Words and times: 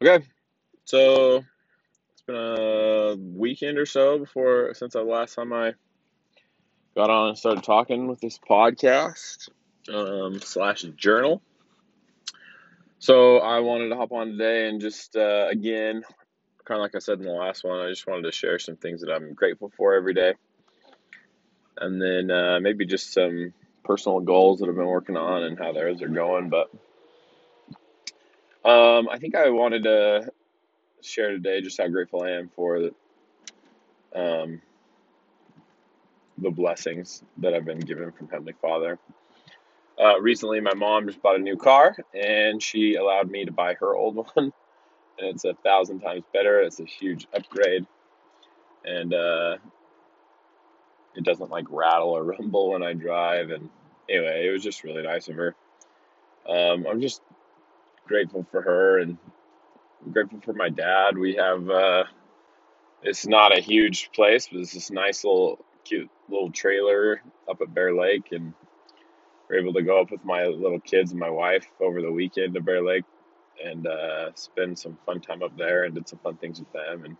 Okay, 0.00 0.24
so 0.84 1.44
it's 2.12 2.22
been 2.24 2.36
a 2.36 3.16
weekend 3.16 3.78
or 3.78 3.86
so 3.86 4.16
before 4.20 4.72
since 4.74 4.92
the 4.92 5.02
last 5.02 5.34
time 5.34 5.52
I 5.52 5.74
got 6.94 7.10
on 7.10 7.30
and 7.30 7.38
started 7.38 7.64
talking 7.64 8.06
with 8.06 8.20
this 8.20 8.38
podcast 8.38 9.48
um, 9.92 10.38
slash 10.38 10.82
journal. 10.96 11.42
So 13.00 13.38
I 13.38 13.58
wanted 13.58 13.88
to 13.88 13.96
hop 13.96 14.12
on 14.12 14.28
today 14.28 14.68
and 14.68 14.80
just 14.80 15.16
uh, 15.16 15.48
again, 15.50 16.04
kind 16.64 16.78
of 16.78 16.82
like 16.82 16.94
I 16.94 17.00
said 17.00 17.18
in 17.18 17.24
the 17.24 17.32
last 17.32 17.64
one, 17.64 17.80
I 17.80 17.88
just 17.88 18.06
wanted 18.06 18.22
to 18.22 18.32
share 18.32 18.60
some 18.60 18.76
things 18.76 19.00
that 19.00 19.12
I'm 19.12 19.34
grateful 19.34 19.72
for 19.76 19.94
every 19.94 20.14
day, 20.14 20.34
and 21.76 22.00
then 22.00 22.30
uh, 22.30 22.60
maybe 22.60 22.86
just 22.86 23.12
some 23.12 23.52
personal 23.82 24.20
goals 24.20 24.60
that 24.60 24.68
I've 24.68 24.76
been 24.76 24.86
working 24.86 25.16
on 25.16 25.42
and 25.42 25.58
how 25.58 25.72
those 25.72 26.02
are 26.02 26.08
going. 26.08 26.50
But 26.50 26.70
um, 28.64 29.08
I 29.08 29.18
think 29.18 29.34
I 29.34 29.50
wanted 29.50 29.84
to 29.84 30.32
share 31.02 31.30
today 31.30 31.60
just 31.60 31.78
how 31.78 31.88
grateful 31.88 32.22
I 32.22 32.30
am 32.30 32.50
for 32.54 32.90
um, 34.14 34.60
the 36.38 36.50
blessings 36.50 37.22
that 37.38 37.54
I've 37.54 37.64
been 37.64 37.80
given 37.80 38.12
from 38.12 38.28
Heavenly 38.28 38.54
Father. 38.60 38.98
Uh, 40.00 40.20
recently, 40.20 40.60
my 40.60 40.74
mom 40.74 41.06
just 41.06 41.20
bought 41.22 41.36
a 41.36 41.42
new 41.42 41.56
car, 41.56 41.96
and 42.14 42.62
she 42.62 42.94
allowed 42.94 43.30
me 43.30 43.44
to 43.44 43.52
buy 43.52 43.74
her 43.74 43.94
old 43.94 44.16
one, 44.34 44.52
and 45.18 45.28
it's 45.28 45.44
a 45.44 45.54
thousand 45.64 46.00
times 46.00 46.24
better. 46.32 46.60
It's 46.60 46.80
a 46.80 46.84
huge 46.84 47.26
upgrade, 47.34 47.86
and 48.84 49.12
uh, 49.12 49.56
it 51.16 51.24
doesn't 51.24 51.50
like 51.50 51.66
rattle 51.70 52.10
or 52.10 52.22
rumble 52.38 52.70
when 52.70 52.82
I 52.82 52.92
drive. 52.92 53.50
And 53.50 53.68
anyway, 54.08 54.46
it 54.46 54.52
was 54.52 54.62
just 54.62 54.84
really 54.84 55.02
nice 55.02 55.28
of 55.28 55.36
her. 55.36 55.54
Um, 56.48 56.86
I'm 56.88 57.00
just 57.00 57.22
grateful 58.08 58.46
for 58.50 58.62
her, 58.62 59.00
and 59.00 59.18
I'm 60.04 60.12
grateful 60.12 60.40
for 60.42 60.54
my 60.54 60.70
dad. 60.70 61.18
We 61.18 61.36
have 61.36 61.70
uh, 61.70 62.04
it's 63.02 63.26
not 63.26 63.56
a 63.56 63.60
huge 63.60 64.10
place, 64.14 64.48
but 64.50 64.60
it's 64.60 64.74
this 64.74 64.90
nice 64.90 65.24
little 65.24 65.64
cute 65.84 66.10
little 66.28 66.50
trailer 66.52 67.22
up 67.50 67.60
at 67.62 67.74
Bear 67.74 67.94
Lake, 67.94 68.28
and 68.32 68.54
we're 69.48 69.60
able 69.60 69.74
to 69.74 69.82
go 69.82 70.00
up 70.00 70.10
with 70.10 70.24
my 70.24 70.46
little 70.46 70.80
kids 70.80 71.12
and 71.12 71.20
my 71.20 71.30
wife 71.30 71.66
over 71.80 72.02
the 72.02 72.12
weekend 72.12 72.54
to 72.54 72.60
Bear 72.60 72.82
Lake 72.84 73.04
and 73.64 73.86
uh, 73.86 74.30
spend 74.34 74.78
some 74.78 74.98
fun 75.06 75.20
time 75.20 75.42
up 75.42 75.56
there 75.56 75.84
and 75.84 75.94
did 75.94 76.08
some 76.08 76.20
fun 76.20 76.36
things 76.36 76.60
with 76.60 76.72
them. 76.72 77.04
And 77.04 77.16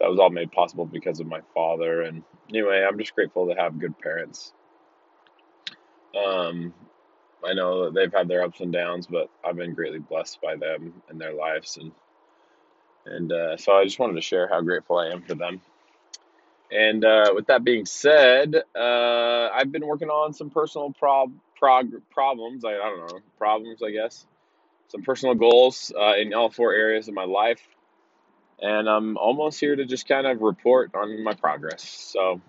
that 0.00 0.10
was 0.10 0.18
all 0.20 0.30
made 0.30 0.52
possible 0.52 0.86
because 0.86 1.20
of 1.20 1.26
my 1.26 1.40
father. 1.54 2.02
And 2.02 2.22
anyway, 2.50 2.86
I'm 2.88 2.98
just 2.98 3.14
grateful 3.14 3.48
to 3.48 3.54
have 3.54 3.78
good 3.80 3.98
parents. 3.98 4.52
Um, 6.16 6.74
I 7.46 7.54
know 7.54 7.84
that 7.84 7.94
they've 7.94 8.12
had 8.12 8.28
their 8.28 8.42
ups 8.42 8.60
and 8.60 8.72
downs, 8.72 9.06
but 9.06 9.28
I've 9.44 9.56
been 9.56 9.74
greatly 9.74 9.98
blessed 9.98 10.40
by 10.42 10.56
them 10.56 11.02
and 11.08 11.20
their 11.20 11.34
lives. 11.34 11.76
And 11.76 11.92
and 13.06 13.32
uh, 13.32 13.56
so 13.56 13.72
I 13.72 13.84
just 13.84 13.98
wanted 13.98 14.14
to 14.14 14.22
share 14.22 14.48
how 14.48 14.60
grateful 14.62 14.98
I 14.98 15.08
am 15.08 15.22
for 15.22 15.34
them. 15.34 15.60
And 16.70 17.04
uh, 17.04 17.32
with 17.34 17.46
that 17.46 17.62
being 17.62 17.86
said, 17.86 18.56
uh, 18.74 19.48
I've 19.54 19.70
been 19.70 19.86
working 19.86 20.08
on 20.08 20.32
some 20.32 20.50
personal 20.50 20.92
prob- 20.92 21.34
prog- 21.56 22.02
problems. 22.10 22.64
I, 22.64 22.70
I 22.70 22.88
don't 22.88 23.12
know, 23.12 23.20
problems, 23.38 23.82
I 23.82 23.90
guess. 23.90 24.26
Some 24.88 25.02
personal 25.02 25.34
goals 25.34 25.92
uh, 25.98 26.14
in 26.16 26.32
all 26.34 26.50
four 26.50 26.72
areas 26.72 27.08
of 27.08 27.14
my 27.14 27.24
life. 27.24 27.60
And 28.60 28.88
I'm 28.88 29.16
almost 29.18 29.60
here 29.60 29.76
to 29.76 29.84
just 29.84 30.08
kind 30.08 30.26
of 30.26 30.40
report 30.40 30.94
on 30.94 31.22
my 31.22 31.34
progress. 31.34 31.82
So 31.82 32.40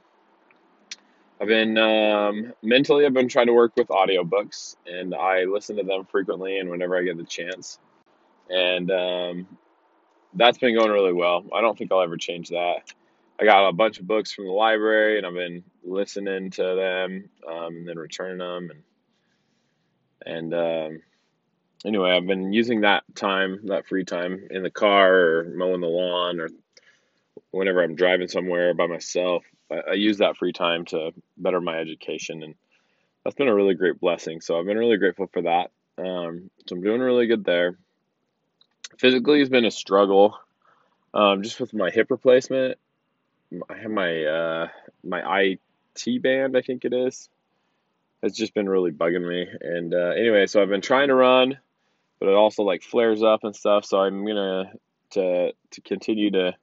I've 1.40 1.48
been 1.48 1.78
um, 1.78 2.54
mentally, 2.64 3.06
I've 3.06 3.14
been 3.14 3.28
trying 3.28 3.48
to 3.48 3.54
work 3.54 3.74
with 3.76 3.88
audiobooks, 3.88 4.78
and 4.88 5.14
I 5.14 5.44
listen 5.44 5.76
to 5.78 5.84
them 5.84 6.06
frequently 6.06 6.60
and 6.60 6.70
whenever 6.70 6.98
I 6.98 7.04
get 7.04 7.18
the 7.18 7.26
chance. 7.26 7.78
And 8.50 8.90
um, 8.92 9.58
that's 10.34 10.58
been 10.58 10.76
going 10.76 10.92
really 10.92 11.14
well. 11.14 11.46
I 11.54 11.62
don't 11.62 11.78
think 11.78 11.92
I'll 11.92 12.02
ever 12.02 12.18
change 12.18 12.50
that. 12.50 12.94
I 13.40 13.44
got 13.44 13.68
a 13.68 13.74
bunch 13.74 14.00
of 14.00 14.08
books 14.08 14.32
from 14.32 14.46
the 14.46 14.52
library, 14.52 15.18
and 15.18 15.28
I've 15.28 15.34
been 15.34 15.64
listening 15.84 16.52
to 16.52 16.64
them 16.64 17.30
um, 17.48 17.76
and 17.76 17.88
then 17.88 18.00
returning 18.00 18.38
them. 18.38 18.70
And 18.72 18.84
and 20.26 20.54
um, 20.54 21.02
anyway, 21.86 22.12
I've 22.12 22.26
been 22.26 22.52
using 22.52 22.82
that 22.82 23.04
time, 23.14 23.60
that 23.66 23.88
free 23.88 24.06
time, 24.06 24.48
in 24.50 24.64
the 24.64 24.72
car 24.72 25.14
or 25.14 25.54
mowing 25.56 25.82
the 25.82 25.88
lawn 25.88 26.40
or 26.40 26.50
whenever 27.52 27.84
I'm 27.84 27.96
driving 27.96 28.28
somewhere 28.28 28.74
by 28.74 28.88
myself. 28.88 29.44
I, 29.72 29.92
I 29.92 29.94
use 29.94 30.18
that 30.20 30.38
free 30.38 30.54
time 30.54 30.86
to 30.86 31.12
better 31.38 31.62
my 31.62 31.78
education, 31.78 32.44
and 32.44 32.56
that's 33.24 33.36
been 33.36 33.48
a 33.48 33.56
really 33.56 33.76
great 33.76 34.00
blessing. 34.00 34.42
So 34.42 34.60
I've 34.60 34.66
been 34.66 34.78
really 34.78 34.98
grateful 34.98 35.28
for 35.28 35.44
that. 35.44 35.72
Um, 35.98 36.50
so 36.68 36.76
I'm 36.76 36.82
doing 36.82 37.02
really 37.02 37.28
good 37.28 37.46
there. 37.46 37.78
Physically, 38.98 39.40
has 39.40 39.50
been 39.50 39.66
a 39.66 39.72
struggle, 39.72 40.38
um, 41.14 41.44
just 41.44 41.60
with 41.60 41.74
my 41.74 41.90
hip 41.90 42.12
replacement 42.12 42.78
I 43.70 43.78
have 43.78 43.92
my 43.92 44.24
uh, 44.24 44.68
my 45.04 45.42
IT 45.42 46.22
band, 46.22 46.58
I 46.58 46.62
think 46.62 46.86
it 46.86 46.94
is. 46.94 47.30
has 48.24 48.34
just 48.34 48.54
been 48.54 48.68
really 48.68 48.92
bugging 48.92 49.28
me. 49.28 49.48
And 49.62 49.94
uh, 49.94 50.14
anyway, 50.18 50.48
so 50.48 50.62
I've 50.62 50.70
been 50.70 50.82
trying 50.82 51.10
to 51.10 51.16
run, 51.16 51.58
but 52.20 52.30
it 52.30 52.36
also 52.36 52.64
like 52.64 52.84
flares 52.84 53.24
up 53.24 53.44
and 53.44 53.56
stuff. 53.56 53.86
So 53.86 54.00
I'm 54.00 54.26
gonna 54.26 54.72
to 55.12 55.52
to 55.72 55.82
continue 55.82 56.32
to 56.32 56.56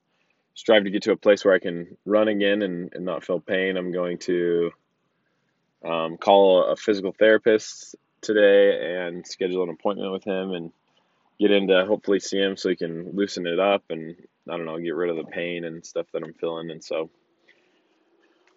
strive 0.55 0.85
to 0.85 0.91
get 0.91 1.03
to 1.05 1.13
a 1.13 1.17
place 1.17 1.45
where 1.45 1.55
I 1.55 1.59
can 1.59 1.97
run 2.05 2.29
again 2.29 2.63
and, 2.63 2.93
and 2.95 3.05
not 3.05 3.25
feel 3.25 3.41
pain. 3.41 3.77
I'm 3.77 3.93
going 3.93 4.19
to 4.19 4.71
um, 5.85 6.17
call 6.17 6.65
a 6.65 6.77
physical 6.77 7.13
therapist 7.13 7.97
today 8.21 9.07
and 9.07 9.27
schedule 9.27 9.65
an 9.65 9.71
appointment 9.71 10.13
with 10.13 10.25
him 10.25 10.53
and 10.53 10.73
get 11.41 11.51
in 11.51 11.69
to 11.69 11.85
hopefully 11.87 12.21
see 12.21 12.39
him 12.39 12.57
so 12.57 12.69
he 12.69 12.77
can 12.77 13.11
loosen 13.17 13.47
it 13.47 13.59
up 13.59 13.83
and 13.91 14.17
I 14.49 14.57
don't 14.57 14.67
know 14.67 14.79
get 14.79 14.95
rid 14.95 15.11
of 15.11 15.17
the 15.17 15.31
pain 15.31 15.65
and 15.65 15.85
stuff 15.85 16.07
that 16.13 16.23
I'm 16.23 16.35
feeling. 16.35 16.71
And 16.71 16.83
so 16.83 17.11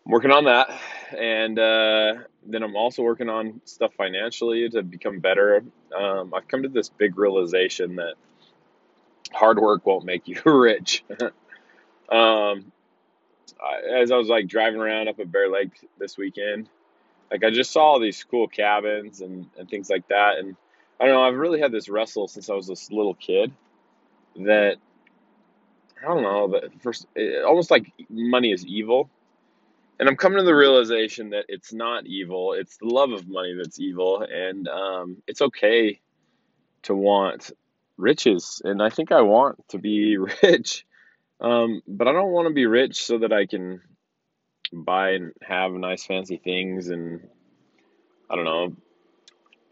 I'm 0.06 0.12
working 0.12 0.32
on 0.32 0.46
that, 0.46 0.70
and 1.18 1.58
uh, 1.58 2.14
then 2.46 2.64
I'm 2.64 2.76
also 2.76 3.02
working 3.02 3.30
on 3.30 3.62
stuff 3.66 3.92
financially 3.98 4.70
to 4.70 4.84
become 4.84 5.20
better. 5.20 5.64
Um, 5.96 6.34
I've 6.34 6.48
come 6.48 6.64
to 6.64 6.70
this 6.70 6.90
big 6.90 7.18
realization 7.18 7.96
that 7.96 8.14
hard 9.32 9.60
work 9.60 9.86
won't 9.86 10.06
make 10.06 10.28
you 10.28 10.42
rich. 10.46 11.04
Um, 12.12 12.72
I, 13.64 14.02
as 14.02 14.12
I 14.12 14.18
was 14.18 14.28
like 14.28 14.48
driving 14.48 14.80
around 14.80 15.08
up 15.08 15.20
at 15.20 15.32
Bear 15.32 15.50
Lake 15.50 15.72
this 15.98 16.18
weekend, 16.18 16.70
like 17.32 17.44
I 17.44 17.50
just 17.50 17.72
saw 17.72 17.84
all 17.84 18.00
these 18.00 18.24
cool 18.24 18.48
cabins 18.48 19.22
and, 19.22 19.48
and 19.58 19.70
things 19.70 19.90
like 19.90 20.08
that, 20.10 20.38
and 20.38 20.56
I 21.00 21.06
don't 21.06 21.14
know. 21.14 21.24
I've 21.24 21.36
really 21.36 21.60
had 21.60 21.72
this 21.72 21.90
wrestle 21.90 22.28
since 22.28 22.50
I 22.50 22.54
was 22.54 22.68
this 22.68 22.92
little 22.92 23.16
kid 23.16 23.52
that 24.38 24.78
I 26.02 26.08
don't 26.08 26.24
know 26.24 26.48
that 26.50 26.82
first 26.82 27.08
it, 27.16 27.44
almost 27.44 27.72
like 27.72 27.92
money 28.10 28.52
is 28.52 28.66
evil 28.66 29.10
and 30.00 30.10
I'm 30.10 30.18
coming 30.18 30.40
to 30.40 30.44
the 30.44 30.56
realization 30.56 31.30
that 31.30 31.46
it's 31.48 31.74
not 31.74 32.06
evil. 32.06 32.54
It's 32.54 32.78
the 32.78 32.88
love 32.88 33.12
of 33.12 33.28
money 33.28 33.54
that's 33.54 33.80
evil, 33.80 34.22
and 34.30 34.68
um, 34.68 35.18
it's 35.28 35.42
okay 35.42 36.00
to 36.84 36.96
want 36.96 37.52
riches. 37.98 38.62
And 38.66 38.84
I 38.84 38.90
think 38.90 39.12
I 39.12 39.22
want 39.22 39.64
to 39.70 39.78
be 39.78 40.18
rich, 40.44 40.86
um, 41.42 41.82
but 41.88 42.08
I 42.08 42.12
don't 42.12 42.32
want 42.32 42.48
to 42.48 42.54
be 42.54 42.66
rich 42.66 43.04
so 43.04 43.20
that 43.20 43.34
I 43.34 43.46
can 43.46 43.82
buy 44.72 45.12
and 45.12 45.32
have 45.42 45.72
nice 45.72 46.06
fancy 46.06 46.38
things 46.38 46.90
and 46.90 47.28
I 48.30 48.36
don't 48.36 48.46
know 48.46 48.76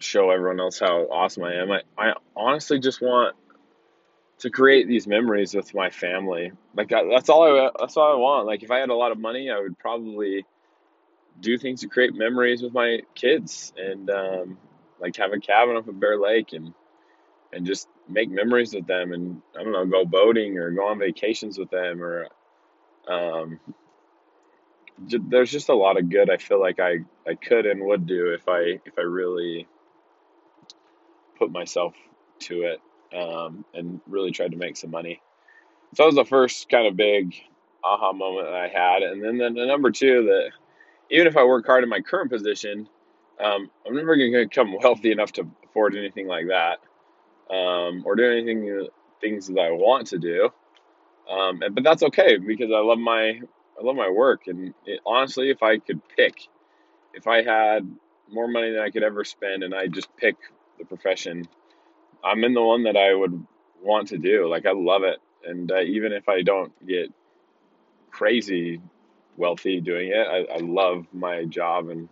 show 0.03 0.29
everyone 0.29 0.59
else 0.59 0.79
how 0.79 1.03
awesome 1.03 1.43
I 1.43 1.55
am. 1.55 1.71
I, 1.71 1.81
I 1.97 2.13
honestly 2.35 2.79
just 2.79 3.01
want 3.01 3.35
to 4.39 4.49
create 4.49 4.87
these 4.87 5.07
memories 5.07 5.53
with 5.53 5.73
my 5.73 5.89
family. 5.89 6.51
Like 6.75 6.91
I, 6.91 7.03
that's 7.09 7.29
all 7.29 7.43
I 7.43 7.69
that's 7.79 7.97
all 7.97 8.11
I 8.11 8.15
want. 8.15 8.45
Like 8.45 8.63
if 8.63 8.71
I 8.71 8.79
had 8.79 8.89
a 8.89 8.95
lot 8.95 9.11
of 9.11 9.19
money, 9.19 9.49
I 9.49 9.59
would 9.59 9.79
probably 9.79 10.45
do 11.39 11.57
things 11.57 11.81
to 11.81 11.87
create 11.87 12.13
memories 12.13 12.61
with 12.61 12.73
my 12.73 12.99
kids 13.15 13.73
and 13.77 14.09
um, 14.09 14.57
like 14.99 15.15
have 15.15 15.33
a 15.33 15.39
cabin 15.39 15.77
up 15.77 15.87
at 15.87 15.99
Bear 15.99 16.19
Lake 16.19 16.53
and 16.53 16.73
and 17.51 17.65
just 17.65 17.87
make 18.07 18.29
memories 18.29 18.73
with 18.73 18.87
them 18.87 19.13
and 19.13 19.41
I 19.57 19.63
don't 19.63 19.73
know 19.73 19.85
go 19.85 20.05
boating 20.05 20.57
or 20.57 20.71
go 20.71 20.87
on 20.87 20.99
vacations 20.99 21.57
with 21.57 21.69
them 21.69 22.03
or 22.03 22.27
um, 23.07 23.59
j- 25.07 25.19
there's 25.27 25.51
just 25.51 25.69
a 25.69 25.75
lot 25.75 25.97
of 25.97 26.09
good 26.09 26.29
I 26.29 26.37
feel 26.37 26.59
like 26.59 26.79
I, 26.79 26.99
I 27.27 27.35
could 27.35 27.65
and 27.65 27.83
would 27.85 28.05
do 28.07 28.33
if 28.33 28.47
I 28.47 28.79
if 28.85 28.97
I 28.97 29.01
really 29.03 29.67
put 31.37 31.51
myself 31.51 31.93
to 32.41 32.63
it 32.63 32.81
um, 33.17 33.65
and 33.73 34.01
really 34.07 34.31
tried 34.31 34.51
to 34.51 34.57
make 34.57 34.77
some 34.77 34.91
money. 34.91 35.21
So 35.95 36.03
that 36.03 36.07
was 36.07 36.15
the 36.15 36.25
first 36.25 36.69
kind 36.69 36.87
of 36.87 36.95
big 36.97 37.35
aha 37.83 38.13
moment 38.13 38.47
that 38.47 38.55
I 38.55 38.67
had 38.69 39.03
and 39.03 39.23
then 39.23 39.37
the, 39.37 39.49
the 39.61 39.65
number 39.65 39.91
two 39.91 40.25
that 40.25 40.51
even 41.09 41.27
if 41.27 41.37
I 41.37 41.43
work 41.43 41.65
hard 41.65 41.83
in 41.83 41.89
my 41.89 42.01
current 42.01 42.31
position, 42.31 42.87
um, 43.43 43.69
I'm 43.85 43.95
never 43.95 44.15
going 44.15 44.33
to 44.33 44.45
become 44.45 44.75
wealthy 44.83 45.11
enough 45.11 45.31
to 45.33 45.47
afford 45.65 45.95
anything 45.95 46.27
like 46.27 46.47
that, 46.47 46.79
um, 47.49 48.03
or 48.05 48.15
do 48.15 48.29
anything 48.31 48.87
things 49.21 49.47
that 49.47 49.59
I 49.59 49.71
want 49.71 50.07
to 50.07 50.17
do. 50.17 50.49
Um, 51.29 51.61
and, 51.61 51.73
but 51.73 51.83
that's 51.83 52.03
okay 52.03 52.37
because 52.37 52.71
I 52.73 52.79
love 52.79 52.99
my 52.99 53.39
I 53.79 53.83
love 53.83 53.95
my 53.95 54.09
work. 54.09 54.47
And 54.47 54.73
it, 54.85 54.99
honestly, 55.05 55.49
if 55.49 55.63
I 55.63 55.77
could 55.77 56.01
pick, 56.15 56.35
if 57.13 57.27
I 57.27 57.43
had 57.43 57.89
more 58.29 58.47
money 58.47 58.71
than 58.71 58.81
I 58.81 58.89
could 58.89 59.03
ever 59.03 59.23
spend, 59.23 59.63
and 59.63 59.73
I 59.73 59.87
just 59.87 60.15
pick 60.17 60.35
the 60.77 60.85
profession, 60.85 61.47
I'm 62.23 62.43
in 62.43 62.53
the 62.53 62.61
one 62.61 62.83
that 62.83 62.97
I 62.97 63.13
would 63.13 63.45
want 63.81 64.09
to 64.09 64.17
do. 64.17 64.47
Like 64.47 64.65
I 64.65 64.71
love 64.73 65.03
it, 65.03 65.19
and 65.45 65.71
uh, 65.71 65.81
even 65.81 66.11
if 66.13 66.29
I 66.29 66.41
don't 66.41 66.73
get 66.85 67.11
crazy 68.11 68.81
wealthy 69.37 69.81
doing 69.81 70.09
it, 70.09 70.27
I, 70.27 70.55
I 70.55 70.57
love 70.59 71.07
my 71.11 71.45
job 71.45 71.89
and 71.89 72.07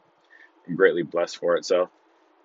I'm 0.68 0.76
greatly 0.76 1.04
blessed 1.04 1.38
for 1.38 1.56
it. 1.58 1.66
So, 1.66 1.90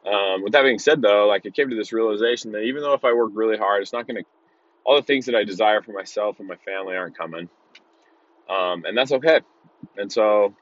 um, 0.07 0.43
with 0.43 0.53
that 0.53 0.63
being 0.63 0.79
said, 0.79 1.03
though, 1.03 1.27
like 1.27 1.45
I 1.47 1.51
came 1.51 1.71
to 1.71 1.77
this 1.77 1.93
realization 1.93 2.53
that 2.53 2.63
even 2.63 2.83
though 2.83 2.95
if 2.95 3.05
I 3.05 3.13
work 3.13 3.31
really 3.35 3.57
hard, 3.59 3.83
it's 3.83 3.93
not 3.93 4.07
going 4.07 4.23
to 4.23 4.25
all 4.85 4.97
the 4.97 5.03
things 5.03 5.27
that 5.27 5.35
I 5.35 5.43
desire 5.43 5.83
for 5.83 5.93
myself 5.93 6.39
and 6.39 6.47
my 6.47 6.57
family 6.57 6.95
aren't 6.97 7.19
coming, 7.19 7.49
um, 8.49 8.85
and 8.85 8.97
that's 8.97 9.13
okay. 9.13 9.41
And 9.97 10.11
so 10.11 10.55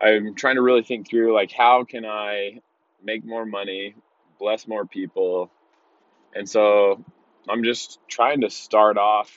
I'm 0.00 0.34
trying 0.34 0.56
to 0.56 0.62
really 0.62 0.82
think 0.82 1.08
through 1.08 1.34
like 1.34 1.50
how 1.50 1.84
can 1.84 2.04
I 2.06 2.60
make 3.02 3.24
more 3.24 3.44
money, 3.44 3.94
bless 4.38 4.68
more 4.68 4.86
people, 4.86 5.50
and 6.34 6.48
so 6.48 7.04
I'm 7.48 7.64
just 7.64 7.98
trying 8.08 8.42
to 8.42 8.50
start 8.50 8.96
off 8.96 9.32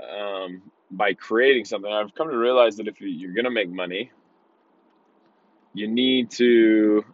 um, 0.00 0.62
by 0.90 1.14
creating 1.14 1.64
something. 1.64 1.90
I've 1.90 2.14
come 2.14 2.28
to 2.30 2.36
realize 2.36 2.76
that 2.76 2.86
if 2.86 3.00
you're 3.00 3.34
going 3.34 3.46
to 3.46 3.50
make 3.50 3.68
money, 3.68 4.12
you 5.72 5.88
need 5.88 6.30
to 6.32 7.04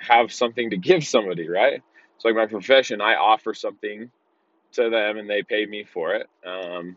have 0.00 0.32
something 0.32 0.70
to 0.70 0.76
give 0.76 1.04
somebody, 1.04 1.48
right? 1.48 1.82
So, 2.18 2.28
like 2.28 2.36
my 2.36 2.46
profession, 2.46 3.00
I 3.00 3.14
offer 3.14 3.54
something 3.54 4.10
to 4.72 4.90
them 4.90 5.18
and 5.18 5.28
they 5.28 5.42
pay 5.42 5.66
me 5.66 5.84
for 5.84 6.14
it. 6.14 6.26
Um, 6.46 6.96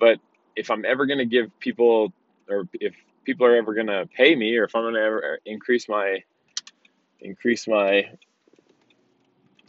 but 0.00 0.18
if 0.56 0.70
I'm 0.70 0.84
ever 0.84 1.06
going 1.06 1.18
to 1.18 1.26
give 1.26 1.58
people, 1.60 2.12
or 2.48 2.68
if 2.74 2.94
people 3.24 3.46
are 3.46 3.56
ever 3.56 3.74
going 3.74 3.86
to 3.86 4.08
pay 4.14 4.34
me, 4.34 4.56
or 4.56 4.64
if 4.64 4.74
I'm 4.74 4.82
going 4.82 4.94
to 4.94 5.00
ever 5.00 5.38
increase 5.44 5.88
my 5.88 6.22
increase 7.20 7.66
my 7.66 8.04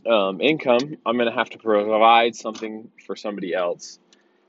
um, 0.09 0.39
income, 0.41 0.97
I'm 1.05 1.17
going 1.17 1.29
to 1.29 1.35
have 1.35 1.49
to 1.51 1.57
provide 1.57 2.35
something 2.35 2.89
for 3.05 3.15
somebody 3.15 3.53
else 3.53 3.99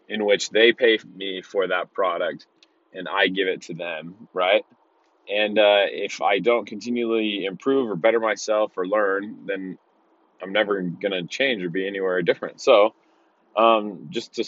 in 0.08 0.25
which 0.25 0.50
they 0.50 0.73
pay 0.73 0.99
me 1.14 1.43
for 1.43 1.69
that 1.69 1.93
product 1.93 2.46
and 2.93 3.08
I 3.08 3.28
give 3.28 3.49
it 3.49 3.62
to 3.62 3.75
them, 3.75 4.28
right? 4.32 4.64
And 5.30 5.58
uh, 5.58 5.84
if 5.86 6.20
I 6.20 6.40
don't 6.40 6.66
continually 6.66 7.44
improve 7.44 7.88
or 7.88 7.94
better 7.94 8.18
myself 8.18 8.72
or 8.76 8.86
learn, 8.86 9.46
then 9.46 9.78
I'm 10.42 10.52
never 10.52 10.80
going 10.82 11.12
to 11.12 11.22
change 11.24 11.62
or 11.62 11.70
be 11.70 11.86
anywhere 11.86 12.20
different. 12.22 12.60
So, 12.60 12.94
um, 13.56 14.08
just 14.10 14.34
to 14.34 14.44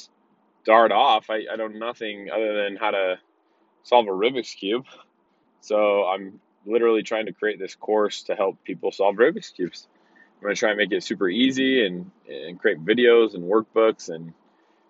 start 0.63 0.91
off, 0.91 1.31
I, 1.31 1.43
I 1.53 1.57
know 1.57 1.69
nothing 1.69 2.31
other 2.33 2.65
than 2.65 2.77
how 2.77 2.91
to 2.91 3.19
solve 3.85 4.07
a 4.09 4.11
Rubik's 4.11 4.55
Cube. 4.55 4.87
So, 5.61 6.05
I'm 6.05 6.41
literally 6.67 7.05
trying 7.05 7.27
to 7.27 7.33
create 7.33 7.61
this 7.61 7.77
course 7.77 8.25
to 8.25 8.35
help 8.35 8.65
people 8.65 8.91
solve 8.91 9.17
Rubik's 9.17 9.51
Cubes. 9.51 9.87
I'm 10.37 10.43
going 10.43 10.55
to 10.55 10.59
try 10.59 10.71
and 10.71 10.79
make 10.79 10.91
it 10.91 11.05
super 11.05 11.29
easy 11.29 11.87
and, 11.87 12.11
and 12.29 12.59
create 12.59 12.85
videos 12.85 13.35
and 13.35 13.45
workbooks. 13.45 14.09
And, 14.09 14.33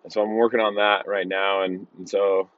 and 0.05 0.13
so, 0.13 0.23
I'm 0.23 0.37
working 0.37 0.61
on 0.61 0.77
that 0.77 1.07
right 1.07 1.29
now. 1.29 1.65
And, 1.65 1.87
and 1.99 2.09
so, 2.09 2.49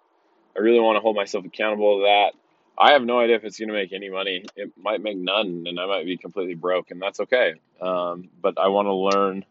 I 0.57 0.61
really 0.61 0.79
want 0.79 0.97
to 0.97 1.01
hold 1.01 1.17
myself 1.17 1.45
accountable 1.45 1.99
to 1.99 2.05
that 2.05 2.44
I 2.77 2.93
have 2.93 3.03
no 3.03 3.21
idea 3.21 3.37
if 3.37 3.45
it's 3.45 3.59
going 3.59 3.69
to 3.69 3.75
make 3.75 3.93
any 3.93 4.11
money. 4.11 4.45
It 4.57 4.73
might 4.77 5.03
make 5.03 5.17
none, 5.17 5.65
and 5.67 5.79
I 5.79 5.87
might 5.87 6.07
be 6.07 6.17
completely 6.17 6.55
broke, 6.55 6.91
and 6.91 7.01
that's 7.01 7.21
okay. 7.21 7.55
Um, 7.81 8.29
but 8.41 8.59
I 8.59 8.69
want 8.69 8.87
to 8.87 8.95
learn 8.95 9.45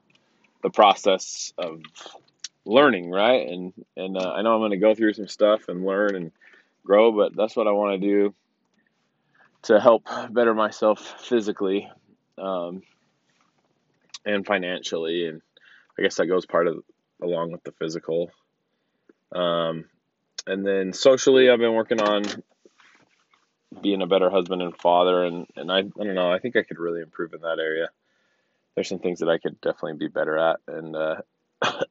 the 0.62 0.70
process 0.70 1.54
of 1.58 1.81
learning, 2.66 3.10
right? 3.10 3.48
And 3.48 3.74
and 3.96 4.18
uh, 4.18 4.31
I 4.31 4.42
know 4.42 4.54
I'm 4.54 4.62
going 4.62 4.72
to 4.72 4.78
go 4.78 4.94
through 4.94 5.14
some 5.14 5.28
stuff 5.28 5.70
and 5.70 5.86
learn 5.86 6.16
and 6.16 6.31
grow, 6.86 7.12
but 7.12 7.36
that's 7.36 7.56
what 7.56 7.68
I 7.68 7.72
want 7.72 8.02
to 8.02 8.08
do 8.08 8.34
to 9.64 9.80
help 9.80 10.08
better 10.30 10.54
myself 10.54 11.00
physically 11.22 11.90
um, 12.38 12.84
and 14.26 14.46
financially, 14.46 15.28
and 15.28 15.42
I 15.98 16.02
guess 16.02 16.16
that 16.16 16.28
goes 16.28 16.46
part 16.46 16.68
of 16.68 16.84
along 17.22 17.52
with 17.52 17.64
the 17.64 17.72
physical. 17.72 18.31
Um, 19.34 19.86
and 20.46 20.66
then 20.66 20.92
socially, 20.92 21.50
I've 21.50 21.60
been 21.60 21.74
working 21.74 22.02
on 22.02 22.24
being 23.81 24.02
a 24.02 24.08
better 24.08 24.30
husband 24.30 24.62
and 24.62 24.75
father 24.78 25.24
and 25.24 25.48
and 25.56 25.72
I, 25.72 25.80
I 25.80 25.81
don't 25.81 26.16
know 26.16 26.31
I 26.31 26.40
think 26.40 26.56
I 26.56 26.64
could 26.64 26.80
really 26.80 27.02
improve 27.02 27.34
in 27.34 27.42
that 27.42 27.60
area. 27.60 27.90
There's 28.75 28.90
some 28.90 29.00
things 29.00 29.20
that 29.20 29.30
I 29.30 29.38
could 29.38 29.62
definitely 29.62 29.98
be 29.98 30.08
better 30.08 30.38
at 30.38 30.60
and 30.68 30.96
uh, 30.96 31.22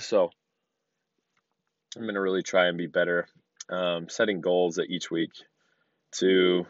so 0.00 0.30
I'm 1.96 2.06
gonna 2.06 2.20
really 2.20 2.42
try 2.42 2.68
and 2.68 2.78
be 2.78 2.86
better 2.86 3.28
um, 3.68 4.08
setting 4.08 4.40
goals 4.40 4.78
at 4.78 4.90
each 4.90 5.10
week 5.10 5.32
to 6.12 6.66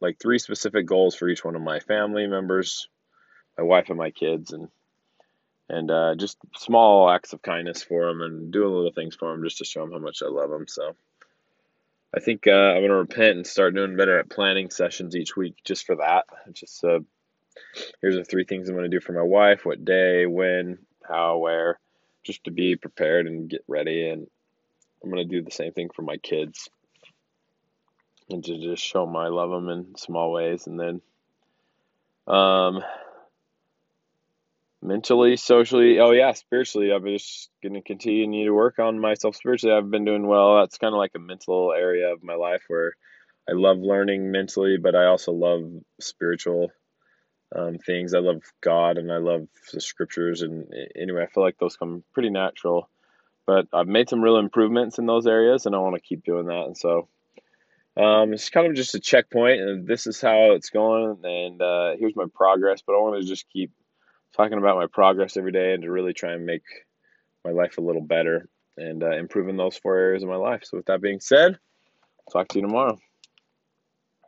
like 0.00 0.18
three 0.20 0.38
specific 0.38 0.86
goals 0.86 1.14
for 1.14 1.28
each 1.28 1.44
one 1.44 1.56
of 1.56 1.62
my 1.62 1.80
family 1.80 2.26
members 2.26 2.88
my 3.56 3.64
wife 3.64 3.88
and 3.88 3.98
my 3.98 4.10
kids 4.10 4.52
and 4.52 4.68
and 5.68 5.90
uh, 5.90 6.14
just 6.16 6.36
small 6.56 7.08
acts 7.08 7.32
of 7.32 7.40
kindness 7.40 7.82
for 7.82 8.06
them 8.06 8.20
and 8.20 8.52
doing 8.52 8.74
little 8.74 8.92
things 8.92 9.14
for 9.14 9.30
them 9.30 9.44
just 9.44 9.58
to 9.58 9.64
show 9.64 9.80
them 9.80 9.92
how 9.92 9.98
much 9.98 10.22
I 10.22 10.28
love 10.28 10.50
them 10.50 10.66
so 10.68 10.94
I 12.14 12.20
think 12.20 12.46
uh, 12.46 12.50
I'm 12.50 12.80
going 12.80 12.88
to 12.88 12.96
repent 12.96 13.36
and 13.36 13.46
start 13.46 13.74
doing 13.74 13.96
better 13.96 14.18
at 14.18 14.30
planning 14.30 14.70
sessions 14.70 15.16
each 15.16 15.34
week 15.36 15.56
just 15.64 15.86
for 15.86 15.96
that. 15.96 16.26
Just 16.52 16.84
uh, 16.84 17.00
here's 18.00 18.16
the 18.16 18.24
three 18.24 18.44
things 18.44 18.68
I'm 18.68 18.74
going 18.74 18.90
to 18.90 18.94
do 18.96 19.00
for 19.00 19.12
my 19.12 19.22
wife 19.22 19.64
what 19.64 19.84
day, 19.84 20.26
when, 20.26 20.78
how, 21.08 21.38
where, 21.38 21.78
just 22.22 22.44
to 22.44 22.50
be 22.50 22.76
prepared 22.76 23.26
and 23.26 23.48
get 23.48 23.64
ready. 23.66 24.08
And 24.08 24.26
I'm 25.02 25.10
going 25.10 25.26
to 25.26 25.36
do 25.36 25.42
the 25.42 25.50
same 25.50 25.72
thing 25.72 25.88
for 25.94 26.02
my 26.02 26.18
kids 26.18 26.68
and 28.28 28.44
to 28.44 28.58
just 28.58 28.84
show 28.84 29.06
them 29.06 29.16
I 29.16 29.28
love 29.28 29.50
them 29.50 29.68
in 29.68 29.96
small 29.96 30.32
ways. 30.32 30.66
And 30.66 30.78
then, 30.78 31.00
um, 32.26 32.82
mentally, 34.82 35.36
socially, 35.36 36.00
oh 36.00 36.10
yeah, 36.10 36.32
spiritually, 36.32 36.92
I'm 36.92 37.06
just 37.06 37.50
to 37.62 37.80
continue 37.82 38.46
to 38.46 38.52
work 38.52 38.78
on 38.78 38.98
myself 38.98 39.36
spiritually. 39.36 39.74
I've 39.74 39.90
been 39.90 40.04
doing 40.04 40.26
well. 40.26 40.58
That's 40.58 40.78
kind 40.78 40.92
of 40.92 40.98
like 40.98 41.12
a 41.14 41.20
mental 41.20 41.72
area 41.72 42.12
of 42.12 42.22
my 42.22 42.34
life 42.34 42.62
where 42.68 42.94
I 43.48 43.52
love 43.52 43.78
learning 43.78 44.30
mentally, 44.30 44.76
but 44.76 44.94
I 44.94 45.06
also 45.06 45.32
love 45.32 45.70
spiritual 46.00 46.70
um, 47.54 47.78
things. 47.78 48.14
I 48.14 48.18
love 48.18 48.42
God 48.60 48.98
and 48.98 49.12
I 49.12 49.18
love 49.18 49.46
the 49.72 49.80
scriptures. 49.80 50.42
And 50.42 50.72
anyway, 50.96 51.22
I 51.22 51.26
feel 51.26 51.42
like 51.42 51.58
those 51.58 51.76
come 51.76 52.04
pretty 52.12 52.30
natural. 52.30 52.88
But 53.46 53.66
I've 53.72 53.88
made 53.88 54.08
some 54.08 54.22
real 54.22 54.36
improvements 54.36 54.98
in 54.98 55.06
those 55.06 55.26
areas, 55.26 55.66
and 55.66 55.74
I 55.74 55.78
want 55.78 55.96
to 55.96 56.00
keep 56.00 56.24
doing 56.24 56.46
that. 56.46 56.66
And 56.66 56.78
so 56.78 57.08
um, 57.96 58.32
it's 58.32 58.50
kind 58.50 58.68
of 58.68 58.74
just 58.74 58.94
a 58.94 59.00
checkpoint, 59.00 59.60
and 59.60 59.86
this 59.86 60.06
is 60.06 60.20
how 60.20 60.52
it's 60.52 60.70
going, 60.70 61.18
and 61.24 61.60
uh, 61.60 61.92
here's 61.98 62.14
my 62.14 62.26
progress. 62.32 62.82
But 62.86 62.94
I 62.94 62.98
want 63.00 63.20
to 63.20 63.26
just 63.26 63.48
keep 63.52 63.72
talking 64.36 64.58
about 64.58 64.76
my 64.76 64.86
progress 64.92 65.36
every 65.36 65.52
day 65.52 65.74
and 65.74 65.82
to 65.82 65.90
really 65.90 66.12
try 66.12 66.32
and 66.32 66.46
make 66.46 66.62
my 67.44 67.50
life 67.50 67.78
a 67.78 67.82
little 67.82 68.02
better 68.02 68.48
and 68.76 69.02
uh, 69.02 69.12
improving 69.12 69.56
those 69.56 69.76
four 69.76 69.98
areas 69.98 70.22
of 70.22 70.28
my 70.28 70.36
life. 70.36 70.62
So, 70.64 70.76
with 70.76 70.86
that 70.86 71.02
being 71.02 71.20
said, 71.20 71.58
talk 72.32 72.48
to 72.48 72.58
you 72.58 72.66
tomorrow. 72.66 72.98